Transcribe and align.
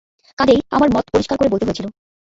কাজেই 0.37 0.61
আমার 0.71 0.89
মত 0.95 1.05
পরিষ্কার 1.13 1.37
করে 1.37 1.51
বলতে 1.51 1.65
হয়েছিল। 1.65 1.85